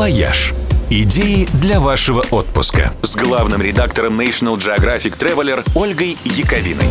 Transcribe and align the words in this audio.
«Вояж». 0.00 0.54
Идеи 0.88 1.46
для 1.52 1.78
вашего 1.78 2.24
отпуска 2.30 2.94
с 3.02 3.14
главным 3.16 3.60
редактором 3.60 4.18
National 4.18 4.56
Geographic 4.56 5.18
Traveler 5.18 5.62
Ольгой 5.74 6.16
Яковиной. 6.24 6.88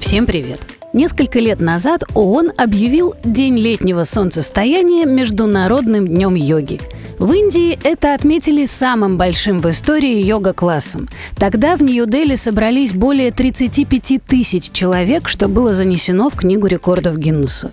Всем 0.00 0.26
привет! 0.26 0.75
Несколько 0.96 1.40
лет 1.40 1.60
назад 1.60 2.04
ООН 2.14 2.52
объявил 2.56 3.14
День 3.22 3.58
летнего 3.58 4.04
солнцестояния 4.04 5.04
Международным 5.04 6.08
днем 6.08 6.34
йоги. 6.36 6.80
В 7.18 7.32
Индии 7.32 7.78
это 7.84 8.14
отметили 8.14 8.64
самым 8.64 9.18
большим 9.18 9.60
в 9.60 9.68
истории 9.68 10.22
йога-классом. 10.22 11.06
Тогда 11.36 11.76
в 11.76 11.82
Нью-Дели 11.82 12.34
собрались 12.34 12.94
более 12.94 13.30
35 13.30 14.22
тысяч 14.26 14.70
человек, 14.72 15.28
что 15.28 15.48
было 15.48 15.74
занесено 15.74 16.30
в 16.30 16.34
Книгу 16.34 16.66
рекордов 16.66 17.18
Гиннесса. 17.18 17.70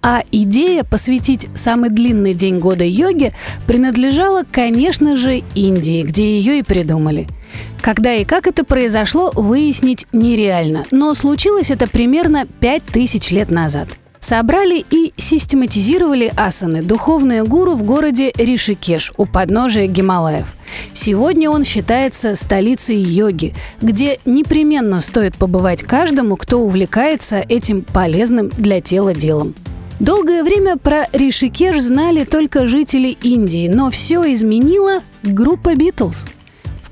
А 0.00 0.22
идея 0.32 0.84
посвятить 0.84 1.48
самый 1.54 1.90
длинный 1.90 2.32
день 2.32 2.60
года 2.60 2.84
йоге 2.84 3.34
принадлежала, 3.66 4.42
конечно 4.50 5.16
же, 5.16 5.42
Индии, 5.54 6.02
где 6.02 6.38
ее 6.38 6.60
и 6.60 6.62
придумали– 6.62 7.28
когда 7.84 8.14
и 8.14 8.24
как 8.24 8.46
это 8.46 8.64
произошло, 8.64 9.30
выяснить 9.34 10.06
нереально, 10.10 10.86
но 10.90 11.12
случилось 11.12 11.70
это 11.70 11.86
примерно 11.86 12.46
5000 12.60 13.30
лет 13.30 13.50
назад. 13.50 13.88
Собрали 14.20 14.82
и 14.90 15.12
систематизировали 15.18 16.32
асаны, 16.34 16.82
духовные 16.82 17.44
гуру 17.44 17.74
в 17.74 17.82
городе 17.82 18.32
Ришикеш 18.38 19.12
у 19.18 19.26
подножия 19.26 19.86
Гималаев. 19.86 20.46
Сегодня 20.94 21.50
он 21.50 21.64
считается 21.64 22.36
столицей 22.36 22.96
йоги, 22.96 23.52
где 23.82 24.18
непременно 24.24 24.98
стоит 24.98 25.36
побывать 25.36 25.82
каждому, 25.82 26.38
кто 26.38 26.60
увлекается 26.60 27.44
этим 27.46 27.82
полезным 27.82 28.48
для 28.48 28.80
тела 28.80 29.12
делом. 29.12 29.54
Долгое 30.00 30.42
время 30.42 30.78
про 30.78 31.06
Ришикеш 31.12 31.82
знали 31.82 32.24
только 32.24 32.66
жители 32.66 33.08
Индии, 33.20 33.68
но 33.68 33.90
все 33.90 34.32
изменила 34.32 35.02
группа 35.22 35.74
Битлз– 35.74 36.24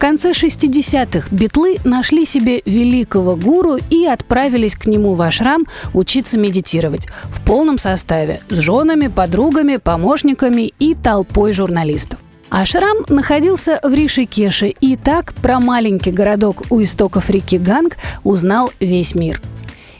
конце 0.02 0.32
60-х 0.32 1.28
битлы 1.30 1.76
нашли 1.84 2.26
себе 2.26 2.60
великого 2.66 3.36
гуру 3.36 3.76
и 3.88 4.04
отправились 4.04 4.74
к 4.74 4.86
нему 4.86 5.14
в 5.14 5.22
ашрам 5.22 5.64
учиться 5.94 6.38
медитировать 6.38 7.06
в 7.26 7.40
полном 7.44 7.78
составе 7.78 8.40
с 8.50 8.58
женами, 8.58 9.06
подругами, 9.06 9.76
помощниками 9.76 10.72
и 10.80 10.96
толпой 10.96 11.52
журналистов. 11.52 12.18
Ашрам 12.50 12.96
находился 13.08 13.78
в 13.84 13.94
Ришикеше, 13.94 14.70
и 14.70 14.96
так 14.96 15.34
про 15.34 15.60
маленький 15.60 16.10
городок 16.10 16.64
у 16.70 16.82
истоков 16.82 17.30
реки 17.30 17.56
Ганг 17.56 17.96
узнал 18.24 18.72
весь 18.80 19.14
мир. 19.14 19.40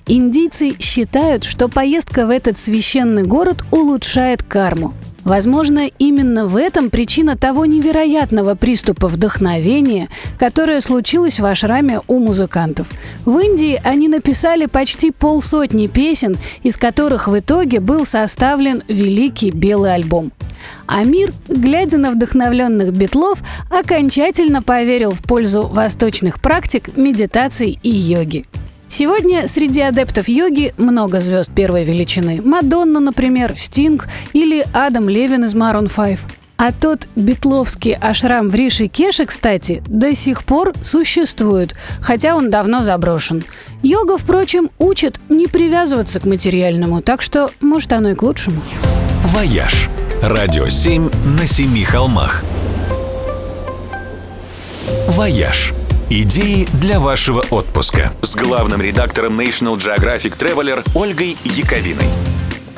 Индийцы 0.09 0.75
считают, 0.81 1.45
что 1.45 1.69
поездка 1.69 2.27
в 2.27 2.31
этот 2.31 2.59
священный 2.59 3.23
город 3.23 3.65
улучшает 3.71 4.43
карму. 4.43 4.95
Возможно, 5.25 5.89
именно 5.99 6.47
в 6.47 6.57
этом 6.57 6.91
причина 6.91 7.37
того 7.37 7.65
невероятного 7.65 8.55
приступа 8.55 9.09
вдохновения, 9.09 10.09
которое 10.39 10.81
случилось 10.81 11.39
в 11.39 11.45
ашраме 11.45 12.01
у 12.09 12.19
музыкантов. 12.19 12.89
В 13.25 13.39
Индии 13.39 13.81
они 13.85 14.09
написали 14.09 14.67
почти 14.67 15.13
полсотни 15.13 15.87
песен, 15.87 16.37
из 16.63 16.77
которых 16.77 17.29
в 17.29 17.39
итоге 17.39 17.81
был 17.81 18.05
составлен 18.05 18.83
великий 18.89 19.51
белый 19.51 19.95
альбом. 19.95 20.33
А 20.87 21.05
мир, 21.05 21.33
глядя 21.49 21.99
на 21.99 22.11
вдохновленных 22.11 22.93
битлов, 22.93 23.39
окончательно 23.71 24.63
поверил 24.63 25.13
в 25.13 25.23
пользу 25.23 25.63
восточных 25.63 26.41
практик 26.41 26.97
медитации 26.97 27.79
и 27.83 27.91
йоги. 27.91 28.45
Сегодня 28.93 29.49
среди 29.49 29.81
адептов 29.81 30.29
йоги 30.29 30.75
много 30.77 31.21
звезд 31.21 31.51
первой 31.51 31.83
величины. 31.83 32.43
Мадонна, 32.45 33.01
например, 33.01 33.55
Стинг 33.57 34.07
или 34.35 34.67
Адам 34.75 35.09
Левин 35.09 35.45
из 35.45 35.55
Maroon 35.55 35.91
5. 35.91 36.19
А 36.59 36.73
тот 36.73 37.09
битловский 37.17 37.95
ашрам 37.95 38.51
в 38.51 38.55
Риши 38.55 38.89
Кеше, 38.89 39.25
кстати, 39.25 39.83
до 39.87 40.15
сих 40.15 40.45
пор 40.45 40.75
существует, 40.83 41.75
хотя 42.03 42.37
он 42.37 42.51
давно 42.51 42.83
заброшен. 42.83 43.43
Йога, 43.83 44.19
впрочем, 44.19 44.69
учит 44.79 45.19
не 45.31 45.47
привязываться 45.47 46.21
к 46.21 46.27
материальному, 46.27 47.01
так 47.01 47.23
что, 47.23 47.51
может, 47.63 47.95
оно 47.95 48.11
и 48.11 48.15
к 48.15 48.23
лучшему. 48.23 48.61
«Вояж»– 49.25 49.89
радио 50.23 50.69
7 50.69 51.09
на 51.39 51.47
семи 51.47 51.83
холмах. 51.83 52.45
«Вояж» 55.09 55.73
Идеи 56.15 56.69
для 56.75 57.01
вашего 57.01 57.43
отпуска 57.51 58.13
с 58.21 58.37
главным 58.37 58.83
редактором 58.83 59.41
National 59.41 59.79
Geographic 59.79 60.37
Traveler 60.37 60.87
Ольгой 60.95 61.39
Яковиной. 61.43 62.11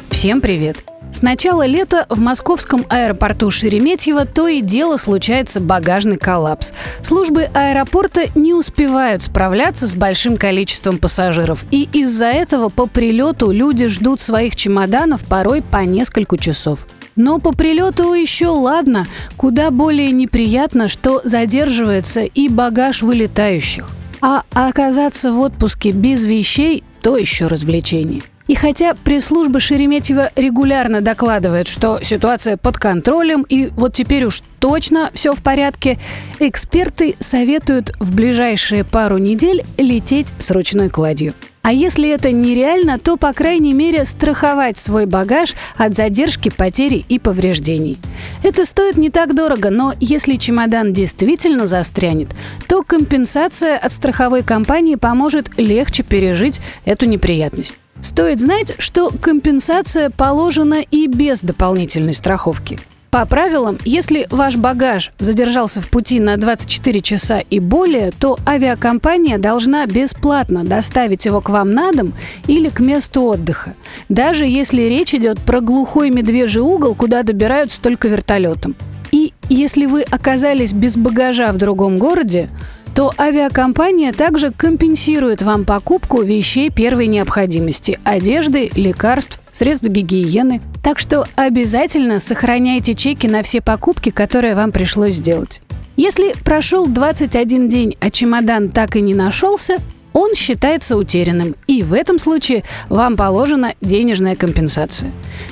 Всем 0.08 0.40
привет! 0.40 0.84
С 1.10 1.20
начала 1.20 1.66
лета 1.66 2.06
в 2.08 2.20
московском 2.20 2.86
аэропорту 2.88 3.50
Шереметьево 3.50 4.24
то 4.24 4.46
и 4.46 4.60
дело 4.60 4.98
случается 4.98 5.60
багажный 5.60 6.16
коллапс. 6.16 6.74
Службы 7.02 7.48
аэропорта 7.52 8.28
не 8.36 8.54
успевают 8.54 9.22
справляться 9.22 9.88
с 9.88 9.96
большим 9.96 10.36
количеством 10.36 10.98
пассажиров, 10.98 11.64
и 11.72 11.88
из-за 11.92 12.26
этого 12.26 12.68
по 12.68 12.86
прилету 12.86 13.50
люди 13.50 13.88
ждут 13.88 14.20
своих 14.20 14.54
чемоданов 14.54 15.24
порой 15.24 15.60
по 15.60 15.78
несколько 15.78 16.38
часов. 16.38 16.86
Но 17.16 17.38
по 17.38 17.52
прилету 17.52 18.12
еще 18.12 18.48
ладно, 18.48 19.06
куда 19.36 19.70
более 19.70 20.10
неприятно, 20.10 20.88
что 20.88 21.20
задерживается 21.24 22.22
и 22.22 22.48
багаж 22.48 23.02
вылетающих. 23.02 23.88
А 24.20 24.42
оказаться 24.52 25.32
в 25.32 25.40
отпуске 25.40 25.92
без 25.92 26.24
вещей– 26.24 26.82
то 27.02 27.18
еще 27.18 27.48
развлечение. 27.48 28.22
И 28.46 28.54
хотя 28.54 28.94
пресс-служба 28.94 29.60
Шереметьева 29.60 30.30
регулярно 30.36 31.00
докладывает, 31.00 31.68
что 31.68 31.98
ситуация 32.02 32.56
под 32.56 32.78
контролем 32.78 33.42
и 33.48 33.68
вот 33.76 33.94
теперь 33.94 34.24
уж 34.24 34.42
точно 34.64 35.10
все 35.12 35.34
в 35.34 35.42
порядке, 35.42 35.98
эксперты 36.40 37.16
советуют 37.18 37.92
в 38.00 38.14
ближайшие 38.14 38.82
пару 38.82 39.18
недель 39.18 39.62
лететь 39.76 40.32
с 40.38 40.50
ручной 40.50 40.88
кладью. 40.88 41.34
А 41.60 41.70
если 41.70 42.08
это 42.08 42.32
нереально, 42.32 42.98
то, 42.98 43.18
по 43.18 43.34
крайней 43.34 43.74
мере, 43.74 44.06
страховать 44.06 44.78
свой 44.78 45.04
багаж 45.04 45.52
от 45.76 45.92
задержки, 45.92 46.48
потери 46.48 47.04
и 47.10 47.18
повреждений. 47.18 47.98
Это 48.42 48.64
стоит 48.64 48.96
не 48.96 49.10
так 49.10 49.34
дорого, 49.34 49.68
но 49.68 49.92
если 50.00 50.36
чемодан 50.36 50.94
действительно 50.94 51.66
застрянет, 51.66 52.30
то 52.66 52.82
компенсация 52.82 53.76
от 53.76 53.92
страховой 53.92 54.42
компании 54.42 54.94
поможет 54.94 55.58
легче 55.58 56.04
пережить 56.04 56.62
эту 56.86 57.04
неприятность. 57.04 57.74
Стоит 58.00 58.40
знать, 58.40 58.76
что 58.78 59.10
компенсация 59.10 60.08
положена 60.08 60.80
и 60.90 61.06
без 61.06 61.42
дополнительной 61.42 62.14
страховки. 62.14 62.78
По 63.14 63.26
правилам, 63.26 63.78
если 63.84 64.26
ваш 64.28 64.56
багаж 64.56 65.12
задержался 65.20 65.80
в 65.80 65.88
пути 65.88 66.18
на 66.18 66.36
24 66.36 67.00
часа 67.00 67.38
и 67.38 67.60
более, 67.60 68.10
то 68.10 68.36
авиакомпания 68.44 69.38
должна 69.38 69.86
бесплатно 69.86 70.64
доставить 70.64 71.24
его 71.24 71.40
к 71.40 71.48
вам 71.48 71.70
на 71.70 71.92
дом 71.92 72.12
или 72.48 72.70
к 72.70 72.80
месту 72.80 73.22
отдыха, 73.22 73.76
даже 74.08 74.46
если 74.46 74.82
речь 74.82 75.14
идет 75.14 75.38
про 75.38 75.60
глухой 75.60 76.10
медвежий 76.10 76.62
угол, 76.62 76.96
куда 76.96 77.22
добираются 77.22 77.80
только 77.80 78.08
вертолетом. 78.08 78.74
И 79.12 79.32
если 79.48 79.86
вы 79.86 80.02
оказались 80.02 80.72
без 80.72 80.96
багажа 80.96 81.52
в 81.52 81.56
другом 81.56 82.00
городе, 82.00 82.48
то 82.94 83.12
авиакомпания 83.18 84.12
также 84.12 84.52
компенсирует 84.52 85.42
вам 85.42 85.64
покупку 85.64 86.22
вещей 86.22 86.70
первой 86.70 87.08
необходимости– 87.08 87.98
одежды, 88.04 88.70
лекарств, 88.74 89.40
средств 89.52 89.88
гигиены. 89.88 90.60
Так 90.82 91.00
что 91.00 91.26
обязательно 91.34 92.20
сохраняйте 92.20 92.94
чеки 92.94 93.26
на 93.26 93.42
все 93.42 93.60
покупки, 93.60 94.10
которые 94.10 94.54
вам 94.54 94.70
пришлось 94.70 95.14
сделать. 95.14 95.60
Если 95.96 96.34
прошел 96.44 96.86
21 96.86 97.68
день, 97.68 97.96
а 98.00 98.10
чемодан 98.10 98.68
так 98.68 98.94
и 98.94 99.00
не 99.00 99.14
нашелся, 99.14 99.78
он 100.14 100.32
считается 100.32 100.96
утерянным, 100.96 101.56
и 101.66 101.82
в 101.82 101.92
этом 101.92 102.18
случае 102.18 102.62
вам 102.88 103.16
положена 103.16 103.74
денежная 103.82 104.36
компенсация. 104.36 105.10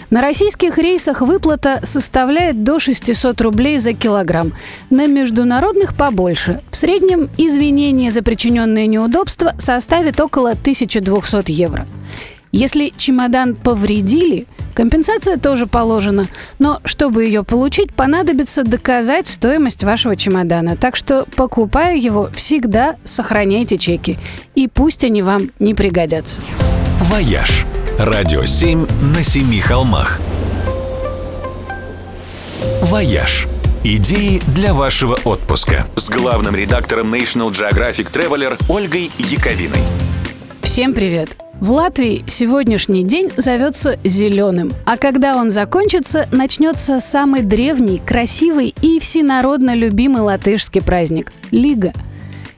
На 0.09 0.23
российских 0.23 0.79
рейсах 0.79 1.21
выплата 1.21 1.81
составляет 1.83 2.63
до 2.65 2.79
600 2.79 3.39
рублей 3.43 3.79
за 3.79 3.93
килограмм, 3.93 4.55
на 4.89 5.09
международных 5.09 5.95
побольше. 5.95 6.63
В 6.71 6.77
среднем 6.77 7.29
извинение 7.37 8.11
за 8.11 8.23
причиненные 8.23 8.87
неудобства 8.87 9.53
составит 9.59 10.21
около 10.21 10.53
1200 10.53 11.51
евро. 11.51 11.87
Если 12.53 12.93
чемодан 12.97 13.57
повредили, 13.57 14.47
компенсация 14.75 15.39
тоже 15.39 15.67
положена, 15.67 16.27
но 16.59 16.81
чтобы 16.85 17.25
ее 17.25 17.45
получить, 17.45 17.95
понадобится 17.95 18.65
доказать 18.65 19.27
стоимость 19.27 19.85
вашего 19.85 20.17
чемодана. 20.17 20.77
Так 20.77 20.97
что, 20.97 21.27
покупая 21.37 21.97
его, 21.97 22.31
всегда 22.35 22.97
сохраняйте 23.05 23.79
чеки. 23.79 24.19
И 24.55 24.69
пусть 24.69 25.05
они 25.05 25.23
вам 25.23 25.51
не 25.59 25.75
пригодятся. 25.75 26.41
«Вояж»– 27.01 27.67
радио 27.99 28.45
7 28.45 28.87
на 29.15 29.23
семи 29.23 29.61
холмах. 29.61 30.21
«Вояж» 32.83 33.49
Идеи 33.85 34.41
для 34.55 34.75
вашего 34.75 35.19
отпуска 35.25 35.89
с 35.97 36.09
главным 36.09 36.55
редактором 36.55 37.13
National 37.13 37.51
Geographic 37.51 38.13
Traveler 38.13 38.57
Ольгой 38.69 39.11
Яковиной. 39.19 39.83
Всем 40.63 40.95
привет! 40.95 41.42
В 41.63 41.71
Латвии 41.71 42.25
сегодняшний 42.27 43.05
день 43.05 43.31
зовется 43.37 43.97
зеленым, 44.03 44.73
а 44.85 44.97
когда 44.97 45.37
он 45.37 45.53
закончится, 45.53 46.27
начнется 46.33 46.99
самый 46.99 47.43
древний, 47.43 48.03
красивый 48.05 48.75
и 48.83 48.99
всенародно 48.99 49.77
любимый 49.77 50.23
латышский 50.23 50.83
праздник– 50.83 51.33
Лиго– 51.53 51.93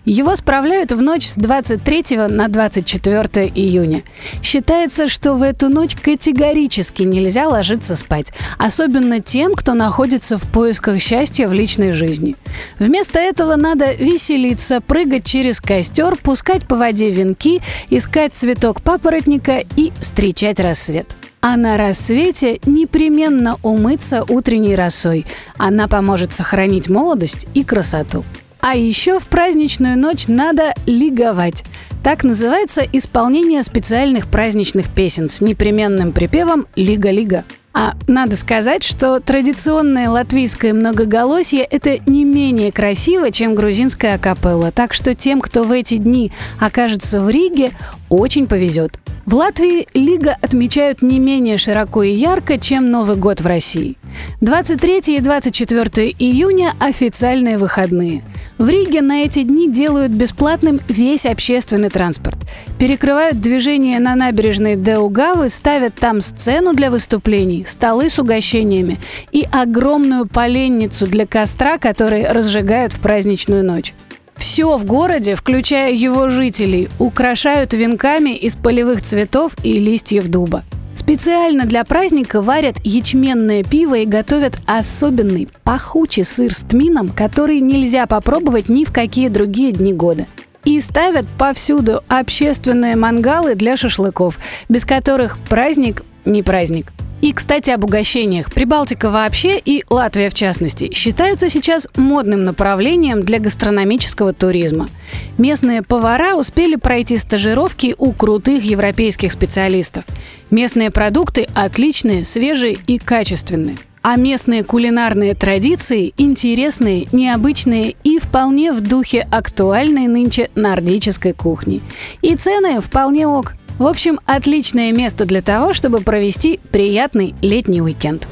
его 0.04 0.36
справляют 0.36 0.92
в 0.92 1.00
ночь 1.00 1.28
с 1.28 1.36
23 1.36 2.16
на 2.28 2.48
24 2.48 3.50
июня. 3.54 4.02
Считается, 4.42 5.08
что 5.08 5.34
в 5.34 5.42
эту 5.42 5.68
ночь 5.68 5.94
категорически 5.94 7.02
нельзя 7.02 7.48
ложиться 7.48 7.96
спать, 7.96 8.32
особенно 8.58 9.20
тем, 9.20 9.54
кто 9.54 9.74
находится 9.74 10.36
в 10.36 10.42
поисках 10.50 11.00
счастья 11.00 11.48
в 11.48 11.52
личной 11.52 11.92
жизни. 11.92 12.36
Вместо 12.78 13.18
этого 13.18 13.56
надо 13.56 13.94
веселиться, 13.94 14.80
прыгать 14.80 15.24
через 15.24 15.60
костер, 15.60 16.16
пускать 16.16 16.66
по 16.66 16.76
воде 16.76 17.10
венки, 17.10 17.62
искать 17.90 18.34
цветок 18.34 18.82
папоротника 18.82 19.62
и 19.76 19.92
встречать 20.00 20.60
рассвет. 20.60 21.14
А 21.40 21.56
на 21.56 21.76
рассвете 21.76 22.58
непременно 22.64 23.58
умыться 23.62 24.24
утренней 24.26 24.74
росой. 24.74 25.26
Она 25.58 25.88
поможет 25.88 26.32
сохранить 26.32 26.88
молодость 26.88 27.46
и 27.52 27.64
красоту. 27.64 28.24
А 28.66 28.76
еще 28.76 29.20
в 29.20 29.26
праздничную 29.26 29.98
ночь 29.98 30.26
надо 30.26 30.72
лиговать. 30.86 31.64
Так 32.02 32.24
называется 32.24 32.80
исполнение 32.80 33.62
специальных 33.62 34.26
праздничных 34.26 34.88
песен 34.88 35.28
с 35.28 35.42
непременным 35.42 36.12
припевом 36.12 36.66
«Лига-лига». 36.74 37.44
А 37.74 37.92
надо 38.06 38.36
сказать, 38.36 38.82
что 38.82 39.20
традиционное 39.20 40.08
латвийское 40.08 40.72
многоголосие– 40.72 41.62
это 41.70 41.98
не 42.06 42.24
менее 42.24 42.72
красиво, 42.72 43.30
чем 43.30 43.54
грузинская 43.54 44.14
акапелла. 44.14 44.70
Так 44.70 44.94
что 44.94 45.14
тем, 45.14 45.42
кто 45.42 45.64
в 45.64 45.70
эти 45.70 45.98
дни 45.98 46.32
окажется 46.58 47.20
в 47.20 47.28
Риге, 47.28 47.72
очень 48.14 48.46
повезет. 48.46 48.98
В 49.26 49.36
Латвии 49.36 49.88
Лига 49.94 50.36
отмечают 50.42 51.00
не 51.00 51.18
менее 51.18 51.56
широко 51.56 52.02
и 52.02 52.14
ярко, 52.14 52.58
чем 52.58 52.90
Новый 52.90 53.16
год 53.16 53.40
в 53.40 53.46
России. 53.46 53.96
23 54.42 55.16
и 55.16 55.20
24 55.20 56.14
июня– 56.18 56.74
официальные 56.78 57.56
выходные. 57.56 58.22
В 58.58 58.68
Риге 58.68 59.00
на 59.00 59.22
эти 59.24 59.42
дни 59.42 59.70
делают 59.70 60.12
бесплатным 60.12 60.80
весь 60.88 61.24
общественный 61.24 61.88
транспорт. 61.88 62.36
Перекрывают 62.78 63.40
движение 63.40 63.98
на 63.98 64.14
набережной 64.14 64.76
Деугавы, 64.76 65.48
ставят 65.48 65.94
там 65.94 66.20
сцену 66.20 66.74
для 66.74 66.90
выступлений, 66.90 67.64
столы 67.66 68.10
с 68.10 68.18
угощениями 68.18 68.98
и 69.32 69.46
огромную 69.50 70.26
поленницу 70.26 71.06
для 71.06 71.26
костра, 71.26 71.78
который 71.78 72.30
разжигают 72.30 72.92
в 72.92 73.00
праздничную 73.00 73.64
ночь. 73.64 73.94
Все 74.36 74.76
в 74.76 74.84
городе, 74.84 75.36
включая 75.36 75.92
его 75.92 76.28
жителей, 76.28 76.88
украшают 76.98 77.72
венками 77.72 78.36
из 78.36 78.56
полевых 78.56 79.02
цветов 79.02 79.52
и 79.62 79.78
листьев 79.78 80.28
дуба. 80.28 80.64
Специально 80.94 81.66
для 81.66 81.84
праздника 81.84 82.40
варят 82.40 82.76
ячменное 82.82 83.62
пиво 83.62 83.96
и 83.96 84.06
готовят 84.06 84.58
особенный 84.64 85.48
пахучий 85.62 86.24
сыр 86.24 86.54
с 86.54 86.62
тмином, 86.62 87.08
который 87.08 87.60
нельзя 87.60 88.06
попробовать 88.06 88.68
ни 88.68 88.84
в 88.84 88.92
какие 88.92 89.28
другие 89.28 89.72
дни 89.72 89.92
года. 89.92 90.26
И 90.64 90.80
ставят 90.80 91.26
повсюду 91.38 92.02
общественные 92.08 92.96
мангалы 92.96 93.54
для 93.54 93.76
шашлыков, 93.76 94.38
без 94.68 94.86
которых 94.86 95.38
праздник 95.38 96.02
не 96.24 96.42
праздник. 96.42 96.92
И, 97.24 97.32
кстати, 97.32 97.70
об 97.70 97.84
угощениях. 97.84 98.52
Прибалтика 98.52 99.08
вообще 99.08 99.58
и 99.58 99.82
Латвия 99.88 100.28
в 100.28 100.34
частности 100.34 100.92
считаются 100.92 101.48
сейчас 101.48 101.88
модным 101.96 102.44
направлением 102.44 103.22
для 103.22 103.38
гастрономического 103.38 104.34
туризма. 104.34 104.90
Местные 105.38 105.80
повара 105.80 106.36
успели 106.36 106.76
пройти 106.76 107.16
стажировки 107.16 107.94
у 107.96 108.12
крутых 108.12 108.62
европейских 108.62 109.32
специалистов. 109.32 110.04
Местные 110.50 110.90
продукты 110.90 111.46
отличные, 111.54 112.26
свежие 112.26 112.76
и 112.86 112.98
качественные. 112.98 113.78
А 114.02 114.16
местные 114.16 114.62
кулинарные 114.62 115.34
традиции 115.34 116.12
интересные, 116.18 117.08
необычные 117.10 117.94
и 118.04 118.18
вполне 118.18 118.70
в 118.70 118.82
духе 118.82 119.26
актуальной 119.30 120.08
нынче 120.08 120.50
нордической 120.54 121.32
кухни. 121.32 121.80
И 122.20 122.36
цены 122.36 122.82
вполне 122.82 123.26
ok– 123.26 123.54
в 123.78 123.86
общем, 123.86 124.20
отличное 124.26 124.92
место 124.92 125.24
для 125.24 125.42
того, 125.42 125.72
чтобы 125.72 126.00
провести 126.00 126.60
приятный 126.70 127.34
летний 127.42 127.82
уикенд. 127.82 128.28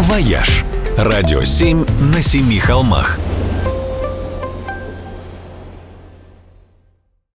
«Вояж»– 0.00 0.64
радио 0.96 1.44
7 1.44 1.86
на 2.14 2.22
семи 2.22 2.58
холмах– 2.58 3.18